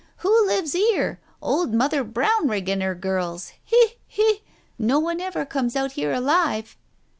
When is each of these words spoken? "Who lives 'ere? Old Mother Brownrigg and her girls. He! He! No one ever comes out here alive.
"Who 0.23 0.47
lives 0.47 0.75
'ere? 0.93 1.19
Old 1.43 1.75
Mother 1.75 2.03
Brownrigg 2.03 2.67
and 2.69 2.81
her 2.81 2.95
girls. 2.95 3.53
He! 3.63 3.99
He! 4.07 4.41
No 4.79 4.97
one 4.97 5.21
ever 5.21 5.45
comes 5.45 5.75
out 5.75 5.91
here 5.91 6.11
alive. 6.11 6.75